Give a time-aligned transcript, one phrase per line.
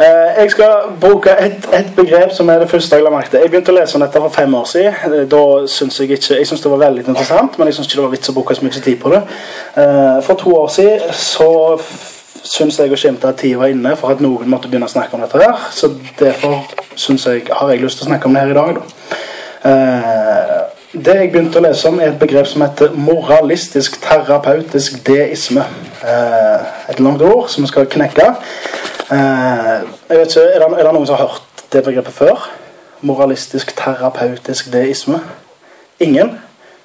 [0.00, 3.40] Eh, Jeg skal bruke et, et begrep som er det første jeg la merke til.
[3.44, 4.94] Jeg begynte å lese om dette for fem år siden.
[5.14, 7.96] Eh, Da synes Jeg ikke, jeg synes det var veldig interessant, men jeg syns ikke
[8.00, 9.20] det var vits å bruke så mye tid på det.
[9.76, 11.50] Eh, For to år siden så
[12.42, 15.14] syns jeg å skimte at tida var inne for at noen måtte begynne å snakke
[15.14, 15.38] om dette.
[15.42, 16.64] her, Så derfor
[16.96, 18.74] synes jeg, har jeg lyst til å snakke om det her i dag.
[18.74, 18.82] da.
[20.94, 25.64] Det jeg begynte å lese om, er et begrep som heter moralistisk terapeutisk deisme.
[26.88, 28.34] Et langt ord som vi skal knekke.
[29.10, 32.44] Eh, jeg vet ikke, er det, er det noen som har hørt det begrepet før?
[33.02, 35.18] Moralistisk terapeutisk deisme?
[36.00, 36.36] Ingen?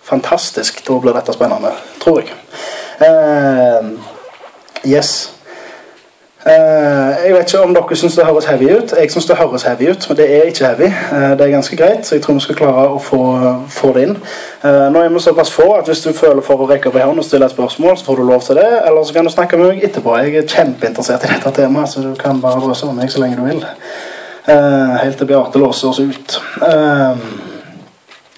[0.06, 0.82] Fantastisk.
[0.88, 2.34] Da blir dette spennende, tror jeg.
[3.06, 3.92] Eh,
[4.90, 5.35] yes.
[6.46, 8.94] Eh, jeg vet ikke om dere syns det høres heavy ut.
[9.00, 10.90] Jeg syns det høres heavy ut, men det er ikke heavy.
[10.90, 13.22] Eh, det er ganske greit, så jeg tror vi skal klare å få,
[13.74, 14.18] få det inn.
[14.64, 17.08] Eh, nå er vi såpass få at hvis du føler for å rekke opp ei
[17.08, 18.68] hånd og stille et spørsmål, så får du lov til det.
[18.86, 20.18] Eller så kan du snakke med meg etterpå.
[20.22, 23.42] Jeg er kjempeinteressert i dette temaet, så du kan bare drøse om meg så lenge
[23.42, 23.66] du vil.
[24.46, 26.40] Helt til Beate låser oss ut.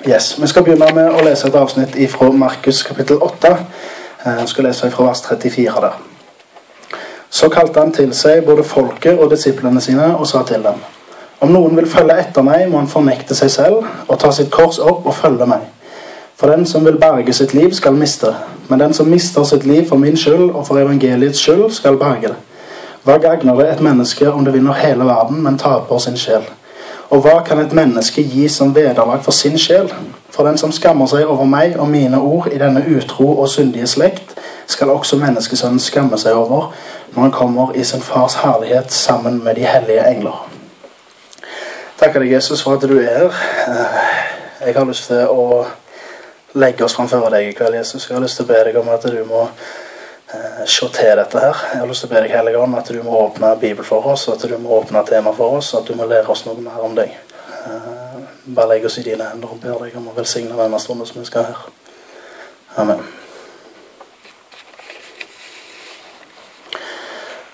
[0.07, 3.57] Yes, Vi skal begynne med å lese et avsnitt fra Markus kapittel 8.
[4.23, 6.06] Eh, Jeg skal lese fra vers 34 der.
[7.29, 10.79] Så kalte han til seg både folket og disiplene sine og sa til dem
[11.41, 14.79] Om noen vil følge etter meg, må han fornekte seg selv og ta sitt kors
[14.79, 15.67] opp og følge meg.
[16.37, 18.33] For den som vil berge sitt liv, skal miste.
[18.69, 22.27] Men den som mister sitt liv for min skyld og for evangeliets skyld, skal berge
[22.27, 22.35] det.
[23.03, 26.43] Hva gagner det et menneske om det vinner hele verden, men taper sin sjel?
[27.09, 29.93] Og hva kan et menneske gi som vederlag for sin sjel?
[30.29, 33.87] For den som skammer seg over meg og mine ord i denne utro og syndige
[33.87, 34.35] slekt,
[34.67, 36.73] skal også menneskesønnen skamme seg over
[37.17, 40.43] når han kommer i sin fars herlighet sammen med de hellige engler.
[41.97, 43.33] Takker deg, Jesus, for at du er her.
[43.67, 45.65] Eh, Jeg har lyst til å
[46.57, 48.05] legge oss framfor deg i kveld, Jesus.
[48.09, 51.41] Jeg har lyst til å be deg om at du må eh, se til dette
[51.41, 51.61] her.
[51.73, 54.05] Jeg har lyst til å be deg, Hellige Ånd, at du må åpne Bibel for
[54.13, 56.85] oss, at du må åpne tema for oss, at du må lære oss noe mer
[56.85, 57.17] om deg.
[57.65, 57.93] Eh,
[58.47, 61.17] Bare legg oss i dine hender og ber deg om å velsigne denne stunden som
[61.21, 61.65] vi skal her.
[62.77, 63.01] Amen.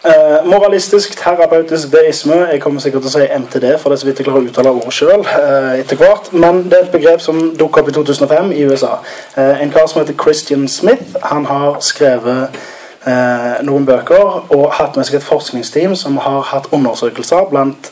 [0.03, 2.35] Eh, moralistisk terapeutisk deisme.
[2.51, 4.49] Jeg kommer sikkert til å si MTD, for det er så vidt jeg klarer å
[4.49, 6.27] uttale ordet sjøl Uh, etter hvert.
[6.33, 8.97] Men det er et begrep som dukket opp i 2005 i USA.
[9.37, 12.59] Uh, en kar som heter Christian Smith, han har skrevet
[13.07, 17.91] eh, noen bøker og hatt med seg et forskningsteam som har hatt undersøkelser blant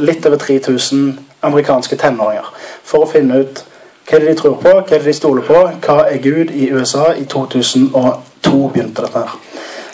[0.00, 2.48] litt over 3000 amerikanske tenåringer
[2.84, 3.64] for å finne ut
[4.08, 6.50] hva er det de tror på, hva er det de stoler på, hva er Gud
[6.50, 9.49] i USA i 2002 begynte dette her.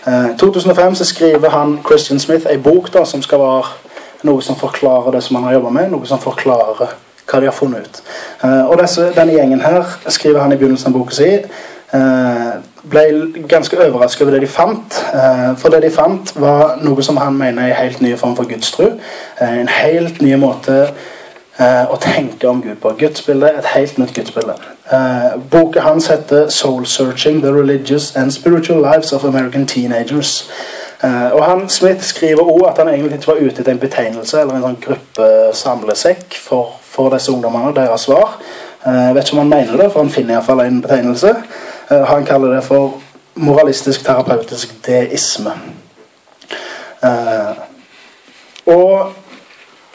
[0.07, 3.65] Eh, 2005 så skriver han Christian Smith ei bok da, som skal være
[4.27, 5.91] noe som forklarer det som han har jobba med.
[5.91, 6.95] Noe som forklarer
[7.27, 8.03] hva de har funnet ut.
[8.45, 12.53] Eh, og disse, denne gjengen her, skriver han i begynnelsen av boka si, eh,
[12.87, 13.05] ble
[13.49, 15.01] ganske overrasket over det de fant.
[15.59, 18.47] For det de fant, var noe som han mener er en helt ny form for
[18.47, 18.93] gudstro.
[19.41, 20.91] Eh, en helt ny måte
[21.59, 22.93] å tenke om Gud på.
[22.99, 24.76] Gudsbildet et helt nytt gudsbilde.
[24.93, 30.51] Eh, boka hans heter 'Soul Searching The Religious and Spiritual Lives of American Teenagers'.
[31.05, 34.41] Uh, og han Smith skriver også at han egentlig ikke var ute etter en betegnelse
[34.41, 38.39] eller en sånn gruppesamlesekk for, for disse ungdommene og deres svar.
[38.87, 41.35] Jeg vet ikke om han mener det, for han finner iallfall en betegnelse.
[41.91, 42.95] Uh, han kaller det for
[43.35, 45.53] moralistisk terapeutisk deisme.
[48.67, 49.13] Og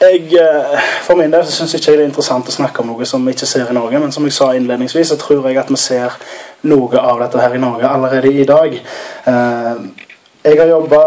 [0.02, 3.06] jeg, eh, for min del så syns ikke det er interessant å snakke om noe
[3.06, 4.00] som vi ikke ser i Norge.
[4.00, 6.16] Men som jeg sa innledningsvis, så tror jeg at vi ser
[6.64, 8.80] noe av dette her i Norge allerede i dag.
[9.28, 10.08] Eh,
[10.44, 11.00] Jeg har jobba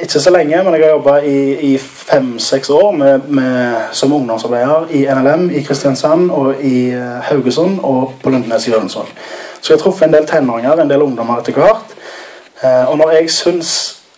[0.00, 4.86] ikke så lenge, men jeg har jobba i, i fem-seks år med, med, som ungdomsarbeider
[4.96, 9.10] i NLM i Kristiansand og i eh, Haugesund og på Lundnes i Ørensvåg.
[9.60, 11.92] Så jeg har truffet en del tenåringer, en del ungdommer etter hvert.
[12.62, 13.74] Eh, Og når jeg syns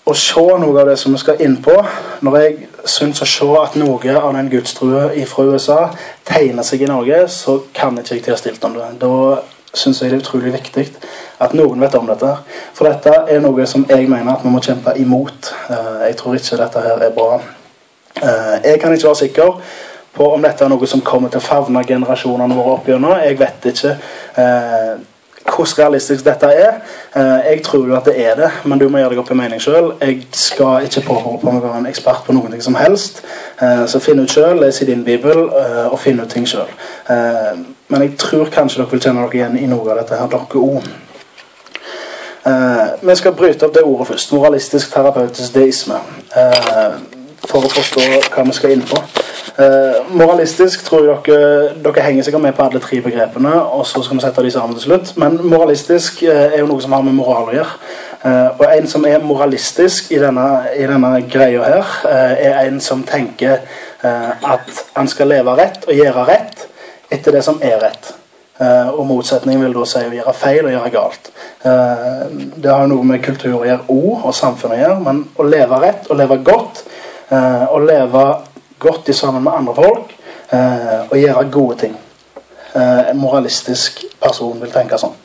[0.07, 1.75] å se noe av det som vi skal inn på,
[2.23, 5.79] når jeg syns å se at noe av den gudstrua fra USA
[6.29, 8.89] tegner seg i Norge, så kan ikke jeg stilt om det.
[9.01, 9.43] Da
[9.75, 10.87] syns jeg det er utrolig viktig
[11.41, 12.33] at noen vet om dette.
[12.75, 15.53] For dette er noe som jeg mener at vi må kjempe imot.
[15.71, 17.41] Eh, Jeg tror ikke dette her er bra.
[18.23, 19.61] Eh, Jeg kan ikke være sikker
[20.15, 23.15] på om dette er noe som kommer til å favne generasjonene våre opp gjennom.
[23.23, 23.97] Jeg vet ikke
[24.37, 24.97] eh,
[25.47, 26.81] hvordan realistisk dette er.
[27.17, 29.41] Eh, Jeg tror jo at det er det, men du må gjøre deg opp en
[29.41, 29.93] mening sjøl.
[30.01, 33.23] Jeg skal ikke påberope meg å være en ekspert på noen ting som helst.
[33.63, 36.71] Eh, Så finn ut sjøl, les i din bibel eh, og finn ut ting sjøl.
[37.91, 40.61] Men jeg tror kanskje dere vil kjenne dere igjen i noe av dette her, dere
[40.63, 40.83] òg.
[43.03, 44.33] vi skal bryte opp det ordet først.
[44.33, 45.99] Moralistisk terapeutisk deisme.
[47.49, 49.01] For å forstå hva vi skal inn på.
[49.61, 54.03] Eh, moralistisk tror jeg dere, dere henger sikkert med på alle tre begrepene, og så
[54.05, 55.13] skal vi sette de sammen til slutt.
[55.21, 57.75] Men moralistisk eh, er jo noe som har med moral å gjøre.
[58.21, 60.47] Eh, og en som er moralistisk i denne,
[60.77, 65.89] i denne greia her, eh, er en som tenker eh, at han skal leve rett
[65.89, 66.67] og gjøre rett
[67.11, 68.13] etter det som er rett.
[68.61, 71.33] Eh, og motsetningen vil da si å gjøre feil og gjøre galt.
[71.61, 75.81] Det har noe med kultur å gjøre, ord og samfunn å gjøre, men å leve
[75.83, 76.85] rett og leve godt,
[77.31, 78.25] å leve
[78.81, 80.15] godt sammen med andre folk
[80.53, 81.97] eh, og gjøre gode ting.
[82.75, 85.17] Eh, en moralistisk person vil tenke sånn.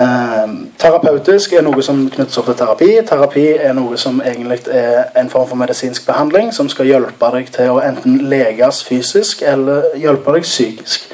[0.00, 2.90] Eh, terapeutisk er noe som knyttes opp til terapi.
[3.08, 7.52] Terapi er noe som egentlig er en form for medisinsk behandling som skal hjelpe deg
[7.54, 11.10] til å enten leges fysisk eller hjelpe deg psykisk.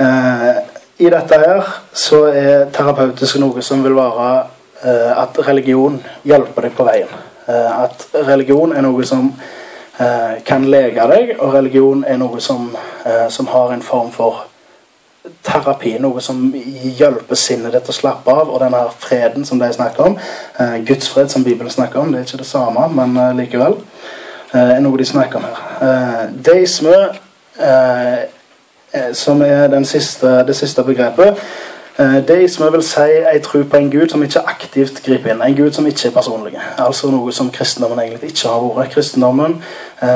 [0.00, 0.50] Eh,
[0.98, 4.28] I dette her så er terapeutisk noe som vil være
[4.82, 7.16] eh, at religion hjelper deg på veien.
[7.48, 9.28] Eh, at religion er noe som
[10.00, 12.72] eh, kan lege deg, og religion er noe som,
[13.06, 14.44] eh, som har en form for
[15.46, 16.40] terapi, noe som
[16.98, 20.18] hjelper sinnet ditt å slappe av, og denne freden som de snakker om,
[20.86, 23.74] Guds fred som Bibelen snakker om, det er ikke det samme, men likevel,
[24.54, 26.30] er noe de snakker om her.
[26.46, 26.94] Deisme,
[29.18, 31.42] som er siste, det siste begrepet,
[31.98, 33.00] Eh, jeg vil si
[33.34, 35.42] en tro på en gud som ikke aktivt griper inn.
[35.42, 36.52] En gud som ikke er personlig.
[36.78, 38.92] Altså noe som kristendommen egentlig ikke har vært.
[38.92, 39.54] Kristendommen
[40.02, 40.08] eh,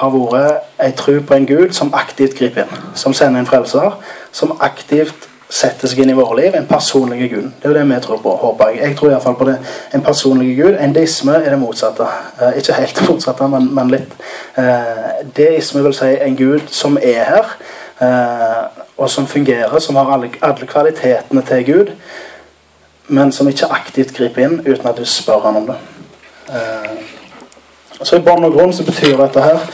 [0.00, 2.82] har vært en tro på en gud som aktivt griper inn.
[2.94, 3.94] Som sender en frelser.
[4.32, 6.54] Som aktivt setter seg inn i våre liv.
[6.58, 7.46] En personlig gud.
[7.62, 8.82] Det er jo det vi tror på, håper jeg.
[8.88, 9.58] Jeg tror iallfall på det.
[9.94, 10.74] En personlig gud.
[10.80, 12.10] En deisme er det motsatte.
[12.40, 14.18] Eh, ikke helt det motsatte, men, men litt.
[14.58, 17.54] Eh, deisme vil si en gud som er her.
[18.00, 18.49] Eh,
[19.00, 21.92] og som fungerer, som har alle, alle, kvalitetene til Gud,
[23.08, 25.78] men som ikke aktivt griper inn uten at du spør han om det.
[26.52, 26.98] Eh,
[28.02, 29.64] så I bånn og grunn så betyr dette her,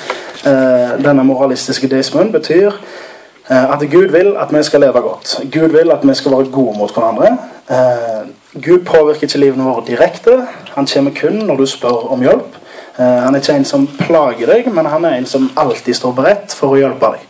[0.46, 5.40] eh, denne moralistiske deismen betyr eh, at Gud vil at vi skal leve godt.
[5.52, 7.34] Gud vil at vi skal være gode mot hverandre.
[7.70, 8.30] Eh,
[8.62, 10.38] Gud påvirker ikke livene våre direkte.
[10.78, 12.62] Han kommer kun når du spør om hjelp.
[12.98, 16.14] Eh, han er ikke en som plager deg, men han er en som alltid står
[16.16, 17.26] beredt for å hjelpe deg.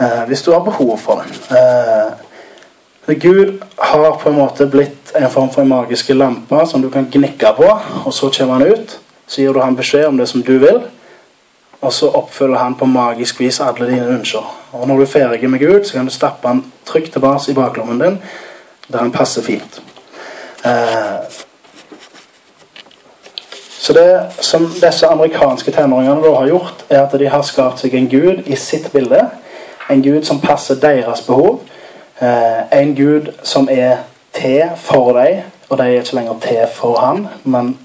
[0.00, 1.56] Eh, hvis du har behov for det.
[1.56, 6.90] Eh, Gud har på en måte blitt en form for en magiske lampe som du
[6.90, 7.68] kan gnikke på,
[8.04, 8.98] og så kommer han ut.
[9.26, 10.80] Så gir du han beskjed om det som du vil,
[11.80, 14.46] og så oppfyller han på magisk vis alle dine ønsker.
[14.72, 17.54] Og når du er ferdig med Gud, så kan du stappe han trygt tilbake i
[17.54, 18.18] baklommen din,
[18.92, 19.82] der han passer fint.
[20.64, 21.20] Eh,
[23.80, 27.94] så det som disse amerikanske tenåringene da har gjort, er at de har skapt seg
[27.94, 29.24] en gud i sitt bilde.
[29.90, 31.60] En gud som passer deres behov.
[32.22, 33.96] Eh, en gud som er
[34.32, 37.78] til for dem, og de er ikke lenger til for han, men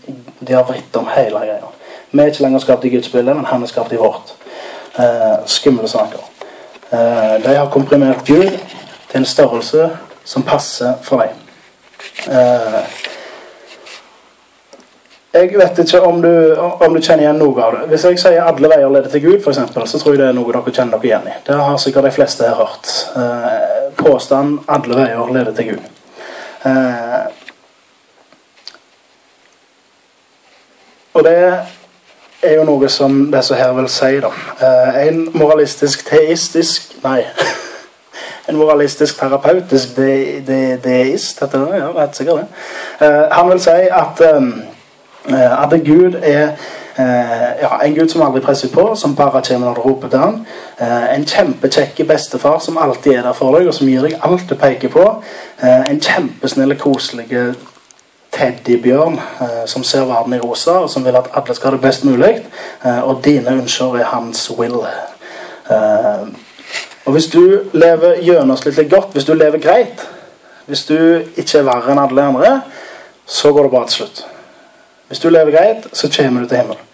[0.48, 1.72] de har vridd om hele greia.
[2.12, 4.36] Vi er ikke lenger skapt i Guds bilde, men han er skapt i vårt.
[5.00, 6.20] Eh, skumle saker.
[6.92, 8.60] Eh, de har komprimert Gud
[9.12, 9.90] til en størrelse
[10.24, 11.30] som passer for dem.
[15.36, 17.88] Jeg vet ikke om du, om du, kjenner igjen noe av det.
[17.92, 20.38] Hvis jeg sier 'alle veier leder til Gud', for eksempel, så tror jeg det er
[20.38, 21.34] noe dere kjenner dere igjen i.
[21.48, 22.92] Det har sikkert de fleste her hørt.
[23.16, 25.90] Eh, påstand 'alle veier leder til Gud'.
[26.66, 27.26] Eh,
[31.14, 31.54] og det
[32.44, 34.32] er jo noe som disse her vil si, da.
[34.62, 37.26] Eh, en moralistisk teistisk Nei.
[38.50, 41.78] en moralistisk terapeutisk de, de, deist, heter det?
[41.78, 42.48] Ja, rett sikkert det.
[43.08, 44.75] Eh, han vil si at Eh,
[45.34, 46.54] at Gud er
[46.98, 50.20] eh, ja, en Gud som aldri presser på, som bare kommer når du roper til
[50.20, 50.42] ham.
[50.80, 54.50] Eh, en kjempekjekk bestefar som alltid er der for deg, og som gir deg alt
[54.50, 55.06] du peker på.
[55.62, 57.56] en kjempesnill, koselig
[58.36, 59.20] teddybjørn
[59.66, 62.44] som ser verden i rosa, og som vil at alle skal ha det best mulig.
[62.84, 64.84] og dine ønsker er hans will.
[67.06, 70.08] og hvis du lever gjennomsnittlig godt, hvis du lever greit,
[70.66, 72.62] hvis du ikke er verre enn alle andre,
[73.26, 74.35] så går det bra til slutt.
[75.08, 76.86] Hvis du lever greit, så kommer du til himmelen.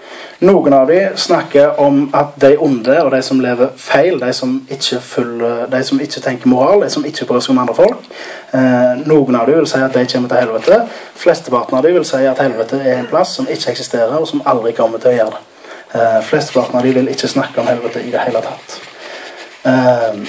[0.42, 4.56] Noen av dem snakker om at de onde og de som lever feil, de som
[4.74, 8.08] ikke, følger, de som ikke tenker moral, de som ikke bryr seg om andre folk
[8.58, 10.80] eh, Noen av dem vil si at de kommer til helvete.
[11.22, 14.42] Flesteparten av dem vil si at helvete er en plass som ikke eksisterer, og som
[14.50, 15.44] aldri kommer til å gjøre det.
[15.94, 18.80] Eh, Flesteparten av dem vil ikke snakke om helvete i det hele tatt.
[19.70, 20.24] Eh,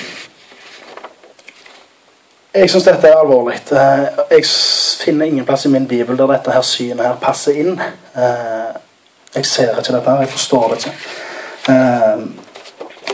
[2.55, 3.57] jeg syns dette er alvorlig.
[3.73, 4.45] Eh, jeg
[5.01, 7.79] finner ingen plass i min bibel der dette her synet her passer inn.
[7.81, 8.73] Eh,
[9.37, 10.11] jeg ser ikke dette.
[10.11, 10.93] her, Jeg forstår det ikke.
[11.69, 12.21] Eh,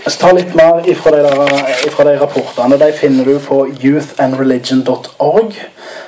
[0.05, 2.79] jeg skal ta litt mer ifra de, der, ifra de rapportene.
[2.79, 5.55] De finner du på youthandreligion.org.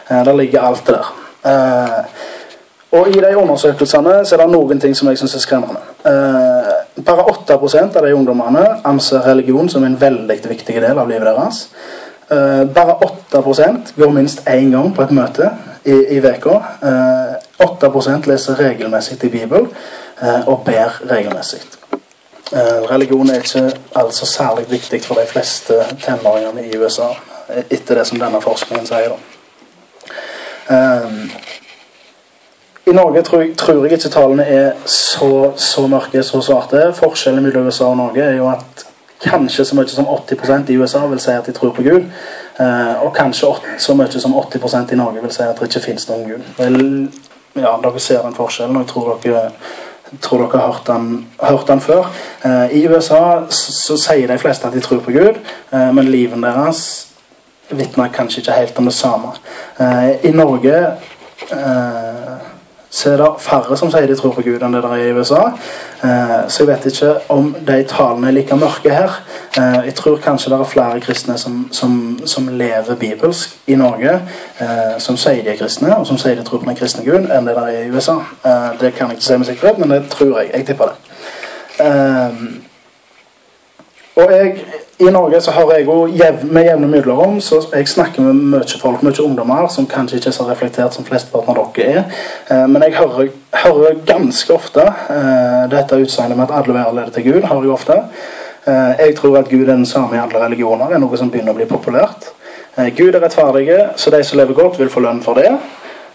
[0.08, 2.04] Der ligger alt det der.
[2.90, 5.80] Og i de undersøkelsene så er det noen ting som jeg syns er skremmende.
[7.04, 11.68] bare 8% av de ungdommene anser religion som en veldig viktig del av livet deres.
[12.74, 12.96] Bare
[13.34, 15.50] 8% går minst én gang på et møte
[15.84, 16.56] i uka.
[16.82, 19.68] Uh, 8% leser regelmessig i Bibelen
[20.22, 21.60] uh, og ber regelmessig.
[22.90, 27.12] religion er ikke altså særlig viktig for de fleste tenåringene i USA,
[27.70, 29.14] etter det som denne forskningen sier.
[32.90, 36.88] I Norge tror jeg, tror jeg, ikke tallene er så, så mørke, så svarte.
[36.96, 38.86] Forskjellen mellom USA og Norge er jo at
[39.22, 42.08] kanskje så mye som 80% i USA vil si at de tror på Gud.
[42.58, 46.08] Eh, og kanskje så mye som 80% i Norge vil si at det ikke finnes
[46.10, 46.48] noen Gud.
[46.58, 46.80] Vel,
[47.56, 49.44] ja, Dere ser den forskjellen, og jeg tror dere,
[50.20, 51.06] tror dere har hørt den,
[51.40, 52.10] hørt den før.
[52.44, 55.40] Eh, I USA så, så, sier de fleste at de tror på Gud,
[55.72, 56.82] eh, men livet deres
[57.70, 59.28] vitner kanskje ikke helt om det samme.
[60.26, 60.74] I Norge
[61.54, 62.29] eh,
[62.90, 65.12] så er det færre som sier de tror på Gud, enn det der er i
[65.14, 65.42] USA.
[66.02, 69.20] Eh, så jeg vet ikke om de talene er like mørke her.
[69.58, 74.16] Eh, jeg tror kanskje det er flere kristne som, som, som lever bibelsk i Norge,
[74.58, 77.30] eh, som sier de er kristne, og som sier de tror på den kristne Gud,
[77.30, 78.18] enn det der er i USA.
[78.80, 80.50] Det kan jeg ikke si med sikkerhet, men det tror jeg.
[80.54, 80.96] Jeg tipper det.
[84.18, 84.64] Og jeg
[85.00, 85.94] i Norge så hører jeg jo
[86.52, 90.34] med jevne mellomrom så jeg snakker med mye folk, mye ungdommer, som kanskje ikke er
[90.36, 92.18] så reflektert som flesteparten av dere er.
[92.50, 93.30] Eh, men jeg hører,
[93.62, 97.46] hører ganske ofte eh, dette utsagnet med at alle veier leder til Gud.
[97.48, 97.96] hører Jeg ofte.
[98.66, 100.92] Eh, jeg tror at Gud er den samme i alle religioner.
[100.92, 102.34] er noe som begynner å bli populært.
[102.96, 105.50] Gud er rettferdig, så de som lever godt, vil få lønn for det.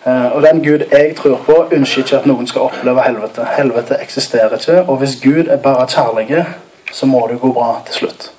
[0.06, 3.46] Og den Gud jeg tror på, ønsker ikke at noen skal oppleve helvete.
[3.58, 4.86] Helvete eksisterer ikke.
[4.88, 6.46] Og hvis Gud er bare kjærlig,
[6.94, 8.35] så må det gå bra til slutt.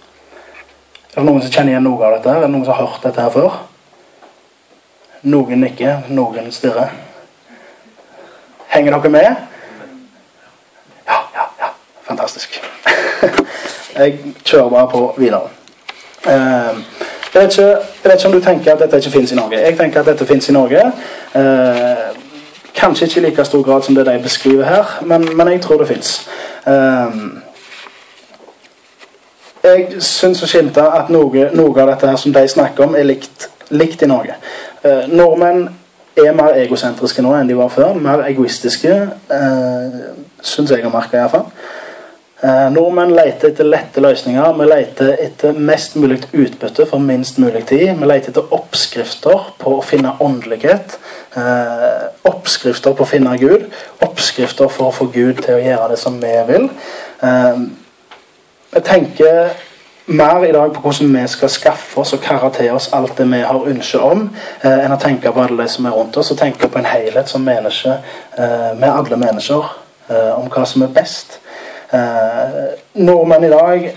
[1.17, 2.29] Er det noen som kjenner igjen noe av dette?
[2.29, 3.55] Er det noen som har hørt dette her før?
[5.33, 6.91] Noen nikker, noen stirrer.
[8.69, 9.39] Henger dere med?
[11.09, 11.71] Ja, ja, ja.
[12.05, 12.61] Fantastisk.
[13.97, 15.49] Jeg kjører bare på videre.
[16.29, 16.85] Ehm,
[17.33, 17.67] jeg vet, ikke,
[18.03, 19.61] jeg vet ikke om du tenker at dette ikke finnes i Norge.
[19.61, 20.83] Jeg tenker at dette finnes i Norge.
[21.39, 22.21] Ehm,
[22.77, 25.81] kanskje ikke i like stor grad som det de beskriver her, men, men jeg tror
[25.81, 26.29] det fins.
[26.67, 27.39] Um,
[29.67, 33.09] jeg syns å skimte at noe, noe, av dette her som de snakker om, er
[33.09, 34.37] likt, likt i Norge.
[34.83, 35.67] Eh, nordmenn
[36.17, 37.97] er mer egosentriske nå enn de var før.
[38.01, 38.95] Mer egoistiske,
[39.37, 39.99] eh,
[40.43, 41.51] syns jeg har merka iallfall.
[42.43, 44.59] Eh, nordmenn leter etter lette løsninger.
[44.59, 47.95] Vi leter etter mest mulig utbytte for minst mulig tid.
[47.97, 50.99] Vi leter etter oppskrifter på å finne åndelighet.
[51.37, 53.71] Eh, oppskrifter på å finne Gud.
[54.05, 56.69] Oppskrifter for å få Gud til å gjøre det som vi vil.
[57.25, 57.67] Eh,
[58.77, 59.49] jeg tenker
[60.07, 63.27] mer i dag på hvordan vi skal skaffe oss og karre til oss alt det
[63.31, 64.29] vi har ønske om,
[64.63, 66.87] eh, enn å tenke på alle de som er rundt oss, og tenke på en
[66.87, 67.97] helhet som menneske
[68.39, 69.71] eh, med alle mennesker
[70.11, 71.39] eh, om hva som er best.
[71.93, 73.89] Eh, nordmenn i dag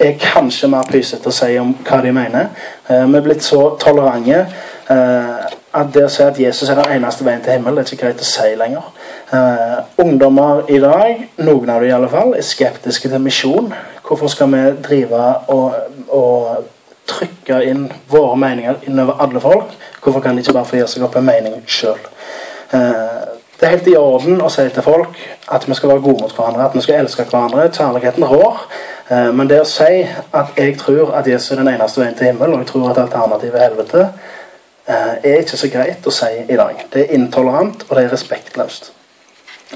[0.00, 2.48] er kanskje mer pysete å si om hva de mener.
[2.88, 6.96] Eh, vi er blitt så tolerante eh, at det å si at Jesus er den
[6.96, 8.88] eneste veien til himmelen, det er ikke greit å si lenger.
[9.32, 13.68] Uh, ungdommer i dag, noen av dem i alle fall, er skeptiske til misjon.
[14.02, 15.20] Hvorfor skal vi drive
[15.54, 15.76] og,
[16.10, 16.64] og
[17.06, 19.76] trykke inn våre meninger innover alle folk?
[20.02, 22.02] Hvorfor kan de ikke bare få gjøre seg opp en mening sjøl?
[22.74, 26.06] Uh, eh, det er helt i orden å si til folk at vi skal være
[26.08, 27.70] gode mot hverandre, at vi skal elske hverandre.
[27.70, 28.62] Kjærligheten rår.
[29.14, 32.32] Uh, men det å si at jeg tror at Jesus er den eneste veien til
[32.32, 34.08] himmelen, og jeg tror at alternativet er helvete,
[34.90, 36.80] er ikke så greit å si i dag.
[36.90, 38.96] Det er intolerant, og det er respektløst.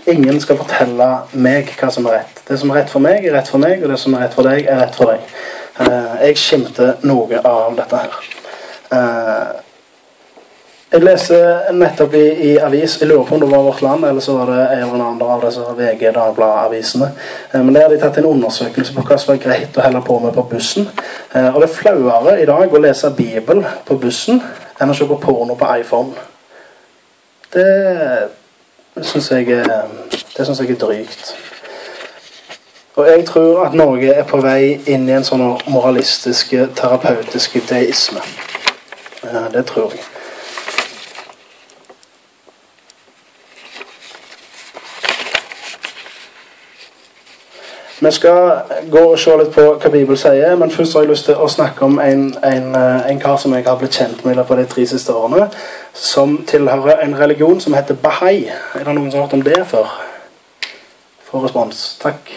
[0.06, 1.06] Ingen skal fortelle
[1.38, 2.40] meg hva som er rett.
[2.48, 4.34] Det som er rett for meg, er rett for meg, og det som er rett
[4.34, 5.28] for deg, er rett for deg.
[5.78, 8.18] Uh, jeg skimter noe av dette her.
[8.90, 9.62] Uh,
[10.94, 14.22] jeg leser nettopp i, i, avis Jeg lurer på om det var Vårt Land, eller
[14.22, 17.10] så var det en eller annen av disse VG, Dagbladet-avisene.
[17.54, 20.02] Uh, men der har de tatt en undersøkelse på hva som er greit å helle
[20.04, 20.90] på med på bussen.
[21.34, 24.42] og det er flauere i dag å lese Bibel på bussen
[24.78, 26.14] enn å se på porno på iPhone.
[27.54, 27.68] Det
[28.94, 31.36] det syns jeg, jeg er drygt.
[32.94, 38.22] Og jeg tror at Norge er på vei inn i en sånn moralistisk, terapeutisk deisme.
[39.52, 40.13] Det tror jeg.
[48.00, 48.50] Vi skal
[48.90, 51.46] gå og se litt på hva Bibelen sier, men først har jeg lyst til å
[51.50, 54.56] snakke om en, en, eh, en kar som jeg har blitt kjent med i løpet
[54.56, 55.46] av de tre siste årene,
[55.94, 58.50] som tilhører en religion som heter bahai.
[58.74, 59.94] Er det noen som har hørt om det før?
[61.30, 61.86] Få respons.
[62.02, 62.34] Takk.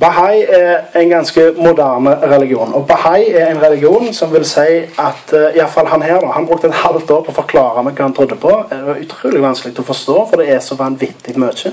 [0.00, 2.74] Bahai er en ganske moderne religion.
[2.74, 6.20] Og Bahai er en religion som vil si at uh, i hvert fall han her
[6.20, 8.52] da, han brukte et halvt år på å forklare meg hva han trodde på.
[8.70, 11.72] Det var utrolig vanskelig å forstå, for det er så vanvittig mye.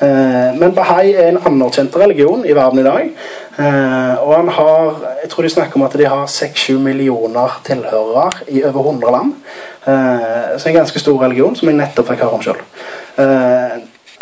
[0.00, 3.12] Uh, men Bahai er en anerkjent religion i verden i dag.
[3.58, 8.30] Uh, og han har jeg tror de snakker om at de har 6-7 millioner tilhørere
[8.48, 9.36] i over 100 land.
[9.82, 12.60] Så en ganske stor religion, som jeg nettopp fikk høre om sjøl.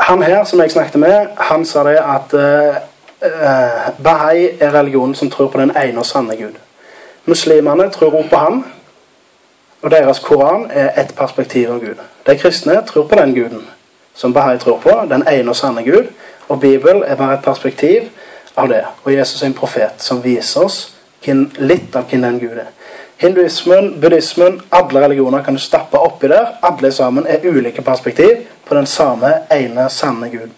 [0.01, 2.33] han her som jeg snakket med, han sa det at
[3.23, 6.57] uh, Bahai er religionen som tror på den ene og sanne Gud.
[7.25, 8.65] Muslimene tror også på ham,
[9.83, 12.01] og deres koran er ett perspektiv av Gud.
[12.27, 13.67] De kristne tror på den guden
[14.15, 16.11] som Bahai tror på, den ene og sanne Gud.
[16.49, 18.09] Og Bibelen er bare et perspektiv
[18.57, 18.85] av det.
[19.05, 20.81] Og Jesus er en profet som viser oss
[21.59, 22.71] litt av hvem den Gud er.
[23.21, 26.57] Hinduismen, buddhismen, alle religioner kan du stappe oppi der.
[26.63, 30.49] Alle sammen er ulike perspektiv på den samme ene, sanne Gud.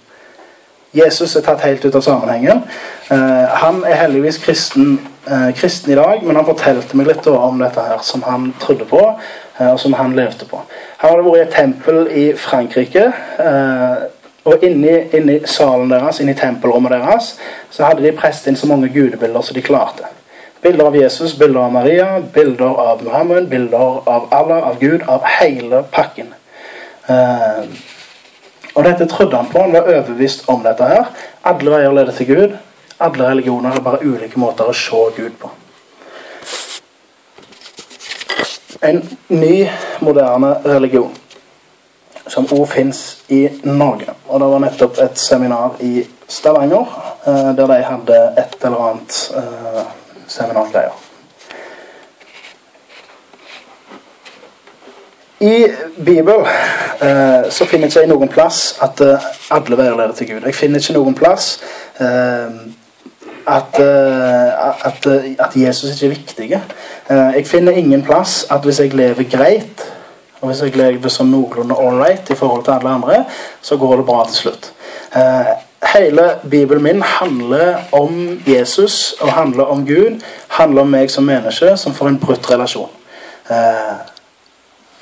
[0.92, 2.62] Jesus er tatt helt ut av sammenhengen.
[3.08, 7.62] Uh, han er heldigvis kristen, uh, kristen, i dag, men han fortalte meg litt om
[7.62, 10.60] dette her som han trodde på, uh, og som han levde på.
[11.00, 13.06] Han hadde vært i et tempel i Frankrike.
[14.44, 17.36] og inni, inni, salen deres, inni tempelrommet deres,
[17.70, 20.10] så hadde de presset inn så mange gudebilder som de klarte.
[20.62, 25.24] Bilder av Jesus, bilder av Maria, bilder av Muhammed, bilder av Allah, av Gud, av
[25.38, 26.34] hele pakken.
[27.08, 27.70] Uh,
[28.74, 29.62] og dette trodde han på.
[29.62, 31.10] Han var overbevist om dette her.
[31.44, 32.54] Alle veier leder til Gud.
[33.02, 35.50] Alle religioner er bare ulike måter å se Gud på.
[38.82, 39.68] En ny,
[40.02, 41.12] moderne religion
[42.26, 43.02] som òg fins
[43.34, 44.14] i Norge.
[44.28, 49.18] Og det var nettopp et seminar i Stavanger eh, der de hadde et eller annet
[49.36, 49.82] eh,
[50.30, 51.11] seminargreier.
[55.42, 56.46] I Bibelen
[57.00, 60.46] eh, så finner jeg ikke noen plass at eh, alle veier leder til Gud.
[60.46, 61.56] Jeg finner ikke noen plass
[61.98, 62.60] eh,
[63.50, 66.50] at, eh, at, eh, at, Jesus ikke er viktig.
[67.10, 69.82] Eh, jeg finner ingen plass at hvis jeg lever greit,
[70.40, 73.18] og hvis jeg lever sånn noenlunde ålreit i forhold til alle andre,
[73.62, 74.72] så går det bra til slutt.
[75.92, 80.22] hele Bibelen min handler om Jesus og handler om Gud.
[80.48, 82.90] Handler om meg som menneske som får en brutt relasjon.
[83.50, 84.11] Eh,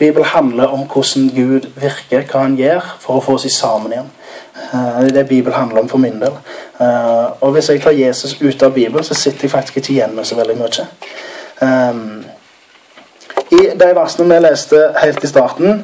[0.01, 4.11] Bibelen handler om hvordan Gud virker, hva han gjør for å få oss sammen igjen.
[4.57, 6.37] Eh, det er det Bibelen handler om for min del.
[6.81, 10.17] Eh, og hvis jeg tar Jesus ut av Bibelen, så sitter jeg faktisk ikke igjen
[10.17, 10.89] med så veldig mye.
[13.61, 15.83] Eh, I de versene vi leste helt i starten,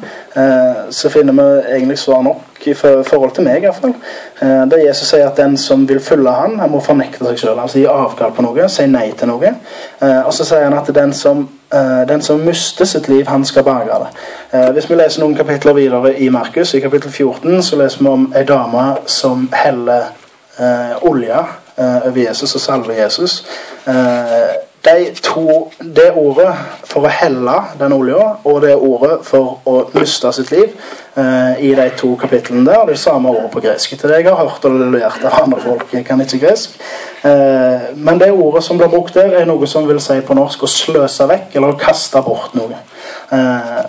[0.91, 3.57] så finner vi egentlig svar nok i forhold til meg.
[3.57, 3.95] i hvert fall.
[4.41, 7.61] Der Jesus sier at den som vil følge han, han må fornekte seg selv.
[7.61, 9.55] Altså gi avkall på noe, si nei til noe.
[10.01, 11.49] Og så sier han at den som
[12.09, 14.71] den som mister sitt liv, han skal berge det.
[14.73, 18.29] Hvis vi leser noen kapitler videre i Markus, i kapittel 14, så leser vi om
[18.37, 20.13] ei dame som heller
[21.03, 21.43] olje
[21.79, 23.43] over Jesus og salver Jesus.
[24.87, 26.53] De to, det ordet
[26.87, 30.77] for å helle den olja og det ordet for å miste sitt liv
[31.17, 33.97] i de to kapitlene der, det er samme ordet på gresk.
[33.97, 35.87] Til det jeg har hørt og lært av andre folk.
[35.97, 36.77] Jeg kan ikke gresk.
[37.27, 40.63] Eh, men det ordet som blir brukt der, er noe som vil si på norsk
[40.63, 42.83] å sløse vekk eller å kaste bort noe.
[43.33, 43.85] Eh,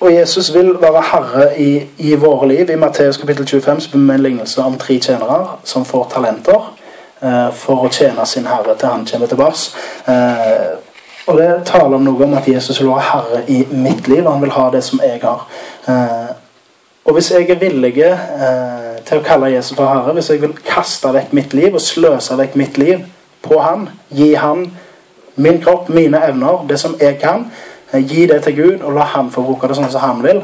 [0.00, 2.70] og Jesus vil være herre i, i våre liv.
[2.70, 6.85] I Matteus kapittel 25 så vi en lignelse om tre tjenere som får talenter eh,
[7.16, 10.10] for å tjene sin herre til han kommer tilbake.
[11.26, 14.34] Og det taler om noe om at Jesus vil være herre i mitt liv, og
[14.34, 15.46] han vil ha det som jeg har.
[17.06, 20.56] Og hvis jeg er villig eh, til å kalle Jesus for Herre, hvis jeg vil
[20.66, 23.04] kaste vekk mitt liv og sløse vekk mitt liv
[23.46, 24.64] på Han, gi Han
[25.36, 27.44] min kropp, mine evner, det som jeg kan,
[27.92, 30.42] eh, gi det til Gud og la Han få bruke det sånn som Han vil,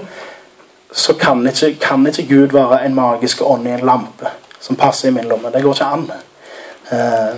[0.93, 4.31] så kan ikke, kan ikke Gud være en magisk ånd i en lampe
[4.61, 5.51] som passer i min lomme.
[5.51, 6.07] Det går ikke an.
[6.93, 7.37] Eh,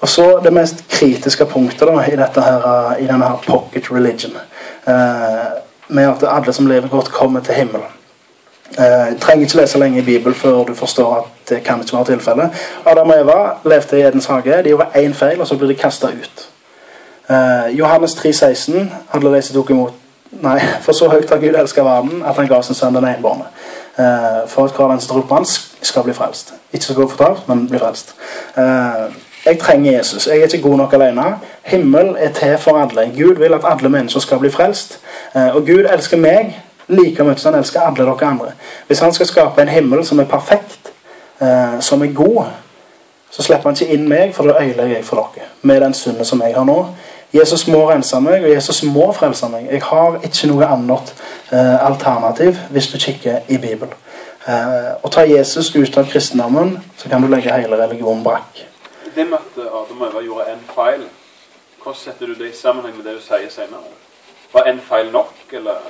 [0.00, 4.36] og så det mest kritiske punktet da, i, her, i denne her pocket religion.
[4.86, 5.56] Uh,
[5.88, 7.96] med at alle som lever godt, kommer til himmelen.
[8.78, 12.04] Eh, trenger ikke lese lenge i Bibelen før du forstår at det kan ikke være
[12.04, 12.50] tilfellet.
[12.86, 14.62] Adam og Eva levde i Edens hage.
[14.62, 16.48] De gjorde én feil, og så ble de kasta ut.
[17.30, 19.94] Eh, Johannes 3,16 hadde de som tok imot
[20.42, 23.46] Nei, for så høyt har Gud elska verden at han ga sin sønn den enbårne.
[23.98, 25.46] Eh, for at hver den som tror på han
[25.82, 26.54] skal bli frelst.
[26.72, 28.14] Ikke skal gå fortapt, men bli frelst.
[28.56, 29.14] Eh,
[29.46, 30.26] jeg trenger Jesus.
[30.26, 31.24] Jeg er ikke god nok alene.
[31.62, 33.12] Himmel er til for alle.
[33.18, 34.98] Gud vil at alle mennesker skal bli frelst.
[35.36, 36.56] Eh, og Gud elsker meg
[36.88, 38.52] like mye som han elsker alle dere andre.
[38.86, 40.92] Hvis han skal skape en himmel som er perfekt,
[41.40, 42.44] eh, som er god,
[43.30, 46.24] så slipper han ikke inn meg, for da ødelegger jeg for dere med den synden
[46.24, 46.86] som jeg har nå.
[47.34, 49.66] Jesus må rense meg, og Jesus må frelse meg.
[49.70, 51.14] Jeg har ikke noe annet
[51.50, 53.92] alternativ hvis du kikker i Bibelen.
[54.46, 58.62] Eh, å ta Jesus ut av kristendommen, så kan du legge hele religionen brakk.
[59.16, 61.06] Det med at Adam og Eva gjorde en feil,
[61.82, 63.90] hvordan setter du det i sammenheng med det du sier senere?
[64.52, 65.80] Var en feil nok, eller?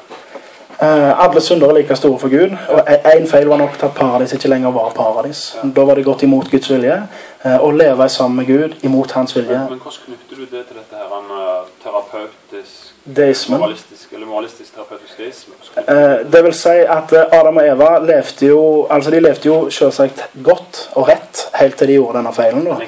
[0.81, 2.57] Eh, alle syndere er like store for Gud.
[2.69, 5.57] og Én feil var nok til at paradis ikke lenger var paradis.
[5.77, 6.97] Da var det gått imot Guds vilje.
[7.45, 9.59] eh, Å leve sammen med Gud imot hans vilje.
[9.59, 11.31] Men, men hvordan knytter du det til dette her, en
[11.85, 12.46] terapeutisk,
[13.07, 13.59] Deismen.
[13.61, 15.55] moralistisk, eller moralistisk terapeutisk deisme?
[15.77, 19.71] Eh, det vil si at eh, Adam og Eva levde jo altså de levde jo
[19.71, 22.67] selvsagt godt og rett helt til de gjorde denne feilen.
[22.67, 22.79] ja.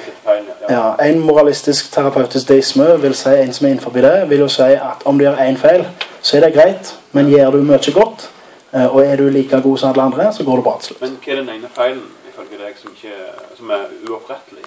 [0.69, 4.61] Ja, En moralistisk terapeutisk deisme vil si en som er innenfor det, vil jo si
[4.75, 5.85] at om du gjør én feil,
[6.21, 8.29] så er det greit, men gjør du mye godt,
[8.73, 11.01] eh, og er du like god som alle andre, så går det bra til slutt.
[11.01, 12.03] Men hva er den ene feilen,
[12.33, 13.15] ifølge deg, som, ikke,
[13.57, 14.65] som er uopprettelig?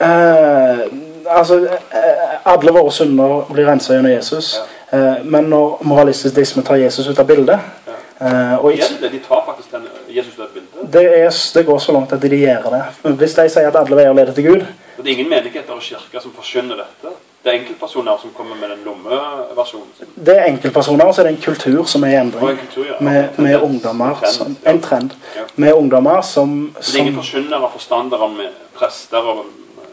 [0.00, 0.80] Eh,
[1.26, 4.58] altså, eh, alle våre synder blir rensa gjennom Jesus,
[4.92, 5.14] Ja.
[5.24, 8.56] men når moralistisk deisme tar Jesus ut av bildet ja.
[8.58, 10.92] og ikke de tar faktisk den Jesus ut av bildet.
[10.92, 12.82] det, er, det går så langt at de gjør det.
[13.20, 14.64] Hvis de sier at alle veier leder til Gud,
[14.96, 17.14] det er ingen menigheter og kirker som forskjønner dette.
[17.44, 19.86] Det er enkeltpersoner som kommer med den lommeversjonen.
[19.98, 20.08] sin.
[20.26, 22.50] det er enkeltpersoner, og så er det en kultur som er i endring.
[22.50, 22.98] en kultur, ja.
[23.00, 24.70] Med, En med ungdommer en som, trend, ja.
[24.70, 25.10] En trend.
[25.56, 29.44] Med ungdommer som, som det er ingen som og forstandere, med prester og,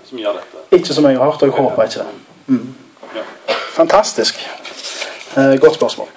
[0.09, 0.63] som gjør dette.
[0.77, 2.07] Ikke som jeg har hørt, og jeg håper ikke det.
[2.47, 2.75] Mm.
[3.15, 3.25] Ja.
[3.75, 4.39] Fantastisk.
[5.37, 6.07] Eh, godt spørsmål.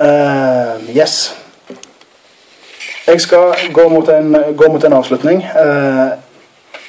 [0.00, 1.34] Eh, yes.
[3.06, 5.42] Jeg skal gå mot en, gå mot en avslutning.
[5.44, 6.10] Eh,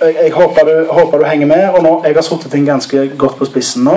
[0.01, 1.69] jeg, jeg håper, du, håper du henger med.
[1.69, 3.95] og nå, Jeg har satt ting ganske godt på spissen nå.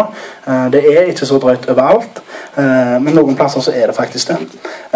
[0.49, 2.23] Eh, det er ikke så drøyt overalt,
[2.59, 4.39] eh, men noen plasser så er det faktisk det.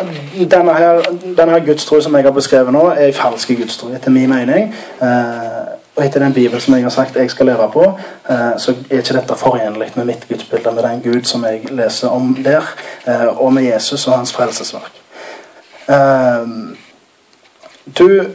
[0.51, 1.01] denne her,
[1.37, 4.73] denne her gudstro som jeg har beskrevet nå, er en falsk gudstro, etter min mening.
[5.01, 7.83] Eh, og etter den bibel som jeg har sagt jeg skal leve på,
[8.29, 12.07] eh, så er ikke dette forenlig med mitt gudsbilde, med den Gud som jeg leser
[12.07, 12.73] om der,
[13.07, 14.95] eh, og med Jesus og hans frelsesverk.
[17.99, 18.25] Du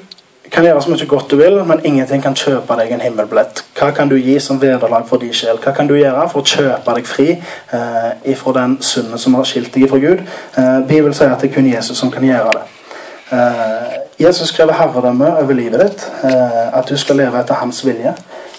[0.51, 3.65] kan gjøre så mye godt du vil, men ingenting kan kjøpe deg en himmelbillett.
[3.79, 5.59] Hva kan du gi som vederlag for din sjel?
[5.63, 9.49] Hva kan du gjøre for å kjøpe deg fri eh, ifra den synden som har
[9.49, 10.21] skilt deg fra Gud?
[10.57, 12.65] Eh, Bibelen sier at det er kun Jesus som kan gjøre det.
[13.33, 16.07] Eh, Jesus krever herredømme over livet ditt.
[16.29, 18.15] eh, at du skal leve etter hans vilje.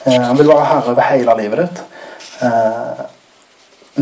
[0.05, 1.83] Eh, han vil være herre over hele livet ditt.
[2.41, 3.05] Eh,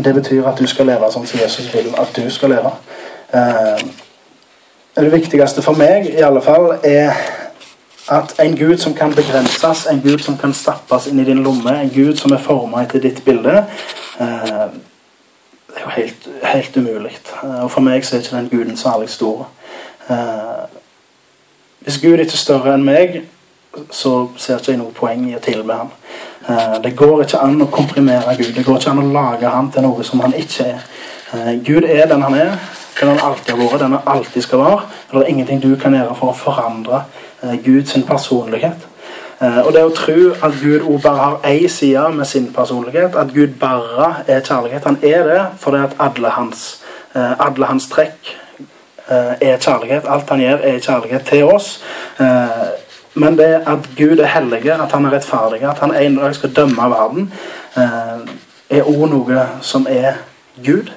[0.04, 2.72] det betyr at du skal leve sånn som Jesus vil at du skal leve.
[3.34, 3.84] Eh,
[4.96, 7.14] det viktigste for meg i alle fall er
[8.08, 11.80] at en Gud som kan begrenses, en Gud som kan stappes inn i din lomme,
[11.80, 13.64] en Gud som er formet etter ditt bilde,
[14.20, 14.66] eh,
[15.68, 17.16] det er jo helt, helt umulig.
[17.42, 19.46] Eh, og for meg så er ikke den Guden særlig stor.
[20.10, 20.66] Eh,
[21.84, 23.22] hvis Gud ikke er større enn meg,
[23.90, 25.90] så ser ikke jeg noe poeng i å tilbe ham.
[26.48, 28.52] Eh, det går ikke an å komprimere Gud.
[28.54, 30.86] Det går ikke an å lage ham til noe som han ikke er.
[31.34, 32.58] Eh, Gud er den han er,
[33.00, 34.82] den han alltid har vært, den han alltid skal være.
[35.10, 37.04] Det er ingenting du kan gjøre for å forandre
[37.64, 38.86] Guds personlighet.
[39.40, 43.16] Eh, Og det å tro at Gud også bare har én side med sin personlighet,
[43.16, 46.82] at Gud bare er kjærlighet Han er det fordi at alle hans,
[47.14, 48.36] eh, alle hans trekk
[49.10, 50.04] eh, er kjærlighet.
[50.08, 51.82] Alt han gjør, er kjærlighet til oss.
[52.20, 52.48] Eh,
[53.16, 56.50] Men det at Gud er hellig, at han er rettferdig, at han en dag skal
[56.50, 57.32] dømme verden,
[57.76, 60.12] eh, er òg noe som er
[60.64, 60.90] Gud.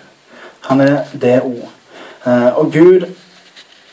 [0.61, 1.67] Han er det òg.
[2.55, 3.05] Og Gud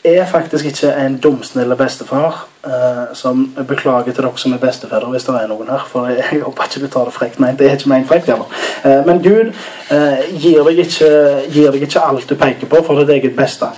[0.05, 5.27] er faktisk ikke en dumsnill bestefar uh, som beklager til dere som er bestefedre, hvis
[5.27, 5.85] det er noen her.
[5.91, 8.29] For jeg håper ikke du tar det frekt Nei, Det er ikke ment frekt.
[8.29, 11.11] Eh, men Gud uh, gir, deg ikke,
[11.53, 13.69] gir deg ikke alt du peker på for ditt eget beste.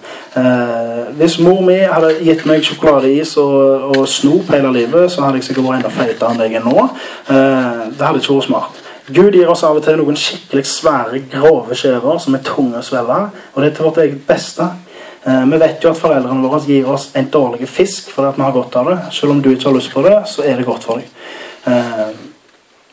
[1.17, 5.47] Hvis mor mi hadde gitt meg sjokoladeis og, og snop hele livet, så hadde jeg
[5.47, 6.83] sikkert vært enda feitere enn jeg er nå.
[7.27, 8.83] Det hadde ikke vært smart.
[9.07, 12.83] Gud gir oss av og til noen skikkelig svære, grove skjever som er tunge å
[12.83, 13.21] svelge.
[13.53, 14.67] Og det er til vårt eget beste.
[15.25, 18.51] Eh, Vi vet jo at foreldrene våre gir oss en dårlig fisk fordi vi har
[18.51, 18.97] godt av det.
[19.11, 21.09] Selv om du ikke har lyst på det, så er det godt for deg.
[21.67, 22.15] Eh,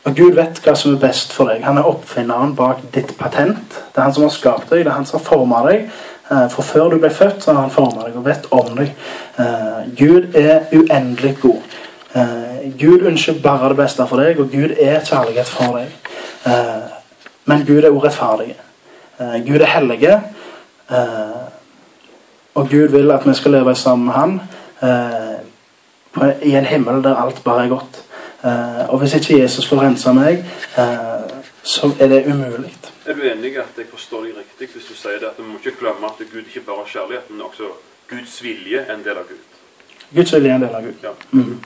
[0.05, 1.63] Og Gud vet hva som er best for deg.
[1.65, 3.69] Han er oppfinneren bak ditt patent.
[3.73, 5.89] Det er han som har skapt deg, det er han som har formet deg.
[6.31, 8.91] Eh, For før du ble født, så har han formet deg og vet om deg.
[9.97, 11.61] Gud er uendelig god.
[12.77, 15.87] Gud ønsker bare det beste for deg, og Gud er kjærlighet for deg.
[17.45, 18.55] Men Gud er urettferdig.
[19.45, 20.21] Gud er hellige.
[22.55, 24.41] Eh, og Gud vil at vi skal leve sammen med Han
[24.81, 25.39] eh,
[26.11, 28.03] på, i en himmel der alt bare er godt.
[28.43, 30.45] Eh, og hvis ikke Jesus får rense meg,
[30.77, 32.73] eh, så er det umulig.
[33.05, 35.43] Er du enig i at jeg forstår deg riktig hvis du sier det at vi
[35.43, 37.63] må ikke glemme at Gud ikke bare er kjærlighet, men også
[38.09, 39.43] Guds vilje er en del av Gud?
[40.15, 40.93] Guds vilje er en del av Gud.
[41.03, 41.13] Ja.
[41.31, 41.59] Mm.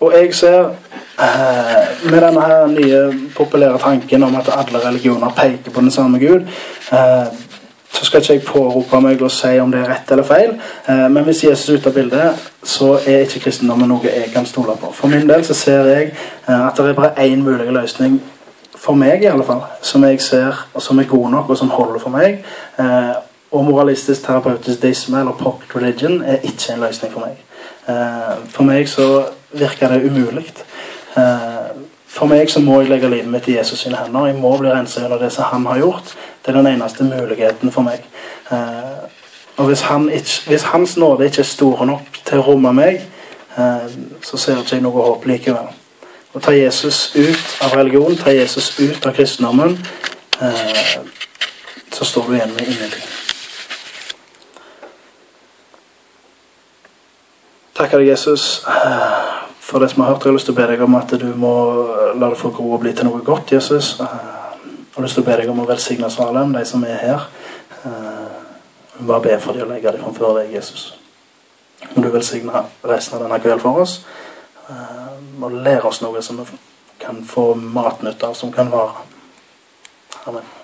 [0.00, 0.60] Og jeg ser
[1.20, 3.00] eh, med denne her nye
[3.36, 6.48] populære tanken om at alle religioner peker på den samme Gud
[6.92, 7.26] eh,
[7.92, 10.52] så skal ikke jeg pårope meg og si om det er rett eller feil,
[10.88, 14.46] eh, men hvis Jesus er ute av bildet, så er ikke kristendommen noe jeg kan
[14.46, 14.92] stole på.
[14.94, 16.12] For min del så ser jeg
[16.46, 18.20] at det er bare én mulig løsning,
[18.76, 21.74] for meg i alle fall, som jeg ser, og som er god nok, og som
[21.74, 22.38] holder for meg.
[23.50, 27.42] Og moralistisk terapeutisk deisme eller pocket religion er ikke en løsning for meg.
[28.54, 29.10] For meg så
[29.52, 30.52] virker det umulig.
[31.16, 31.70] Eh,
[32.06, 34.26] for meg så må jeg legge livet mitt i Jesus sine hender.
[34.26, 36.14] Jeg må bli renset under det som han har gjort.
[36.44, 38.04] Det er den eneste muligheten for meg.
[38.50, 39.06] Eh,
[39.56, 43.02] og hvis, han ikke, hvis, hans nåde ikke er stor nok til å romme meg,
[43.58, 43.86] eh,
[44.22, 45.70] så ser ikke jeg noe håp likevel.
[46.34, 49.74] Å ta Jesus ut av religion, ta Jesus ut av kristendommen,
[51.92, 53.02] så står du igjen med ingenting.
[57.80, 58.60] Takker deg, Jesus,
[59.70, 60.24] for det som har hørt.
[60.24, 61.54] Jeg har lyst til å be deg om at du må
[62.18, 63.92] la det få gro og bli til noe godt, Jesus.
[64.02, 64.16] Eh,
[64.74, 67.28] jeg har lyst til å be deg om å velsigne Salem, de som er her.
[69.00, 70.90] Jeg bare be for dem og legge dem framfor deg, Jesus.
[71.94, 74.00] Må du velsigne resten av denne kvelden for oss.
[75.40, 76.60] Og lære oss noe som vi
[77.00, 79.06] kan få matnytte av, som kan vare.
[80.26, 80.59] Amen.